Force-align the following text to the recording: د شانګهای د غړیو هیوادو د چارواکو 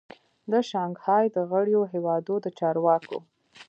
د 0.51 0.53
شانګهای 0.69 1.25
د 1.35 1.37
غړیو 1.51 1.81
هیوادو 1.93 2.35
د 2.45 2.45
چارواکو 2.59 3.17